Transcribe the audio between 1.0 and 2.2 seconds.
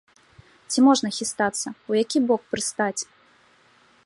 хістацца, у які